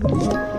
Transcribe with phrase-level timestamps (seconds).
[0.00, 0.57] Thank you.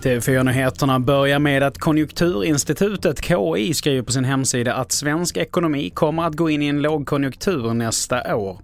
[0.00, 6.36] TV4-nyheterna börjar med att Konjunkturinstitutet, KI, skriver på sin hemsida att svensk ekonomi kommer att
[6.36, 8.58] gå in i en lågkonjunktur nästa år.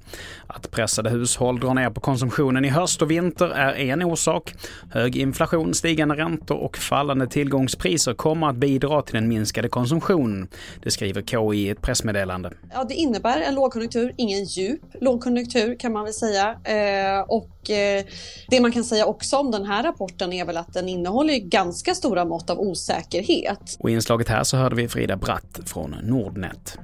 [0.47, 4.55] Att pressade hushåll drar ner på konsumtionen i höst och vinter är en orsak.
[4.91, 10.49] Hög inflation, stigande räntor och fallande tillgångspriser kommer att bidra till den minskade konsumtionen.
[10.83, 12.53] Det skriver KI i ett pressmeddelande.
[12.75, 16.57] Ja, det innebär en lågkonjunktur, ingen djup lågkonjunktur kan man väl säga.
[16.65, 18.05] Eh, och eh,
[18.49, 21.95] det man kan säga också om den här rapporten är väl att den innehåller ganska
[21.95, 23.77] stora mått av osäkerhet.
[23.79, 26.79] Och i inslaget här så hörde vi Frida Bratt från Nordnet.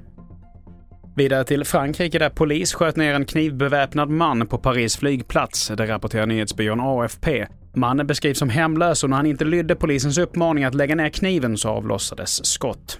[1.16, 5.69] Vidare till Frankrike där polis sköt ner en knivbeväpnad man på Paris flygplats.
[5.69, 7.47] Det rapporterar nyhetsbyrån AFP.
[7.74, 11.56] Mannen beskrivs som hemlös och när han inte lydde polisens uppmaning att lägga ner kniven
[11.56, 12.98] så avlossades skott.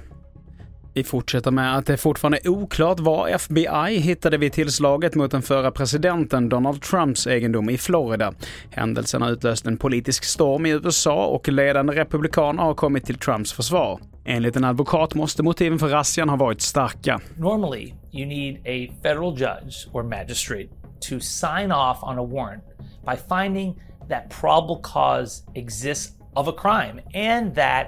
[0.95, 5.42] Vi fortsätter med att det fortfarande är oklart vad FBI hittade vid tillslaget mot den
[5.42, 8.33] förra presidenten Donald Trumps egendom i Florida.
[8.70, 13.53] Händelsen har utlöst en politisk storm i USA och ledande republikaner har kommit till Trumps
[13.53, 14.00] försvar.
[14.25, 17.20] Enligt en advokat måste motiven för razzian ha varit starka.
[17.36, 20.69] Normally, you need a federal judge or magistrate
[21.09, 22.64] to sign off on a warrant
[23.05, 23.75] by finding
[24.09, 27.86] that probable cause exists of a crime and that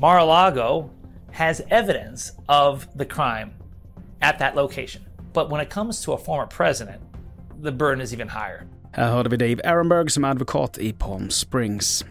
[0.00, 0.90] Mar-a-Lago
[1.34, 3.50] has evidence of the crime
[4.20, 5.02] at that location.
[5.32, 7.00] But when it comes to a former president,
[7.62, 8.62] the burden is even higher.
[8.92, 12.04] Här hörde vi Dave Arenberg som är advokat i Palm Springs.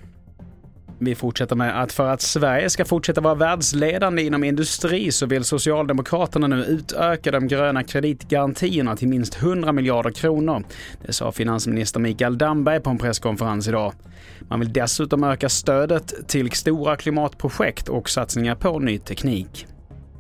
[1.05, 5.43] Vi fortsätter med att för att Sverige ska fortsätta vara världsledande inom industri så vill
[5.43, 10.63] Socialdemokraterna nu utöka de gröna kreditgarantierna till minst 100 miljarder kronor.
[11.05, 13.93] Det sa finansminister Mikael Damberg på en presskonferens idag.
[14.39, 19.67] Man vill dessutom öka stödet till stora klimatprojekt och satsningar på ny teknik.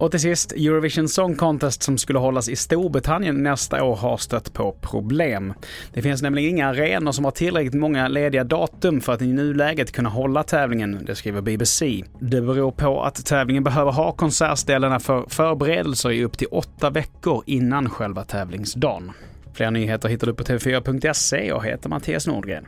[0.03, 4.53] Och till sist, Eurovision Song Contest som skulle hållas i Storbritannien nästa år har stött
[4.53, 5.53] på problem.
[5.93, 9.91] Det finns nämligen inga arenor som har tillräckligt många lediga datum för att i nuläget
[9.91, 12.03] kunna hålla tävlingen, det skriver BBC.
[12.19, 17.43] Det beror på att tävlingen behöver ha konsertställena för förberedelser i upp till åtta veckor
[17.45, 19.11] innan själva tävlingsdagen.
[19.53, 21.47] Fler nyheter hittar du på tv4.se.
[21.47, 22.65] Jag heter Mattias Nordgren.